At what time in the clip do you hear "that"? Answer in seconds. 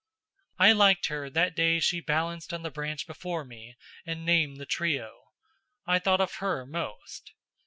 1.29-1.55